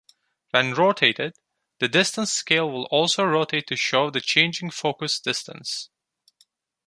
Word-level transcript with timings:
When 0.49 0.73
rotated, 0.73 1.35
the 1.77 1.87
distance 1.87 2.33
scale 2.33 2.67
will 2.67 2.85
also 2.85 3.23
rotate 3.23 3.67
to 3.67 3.75
show 3.75 4.09
the 4.09 4.19
changing 4.19 4.71
focus 4.71 5.19
distance. 5.19 5.91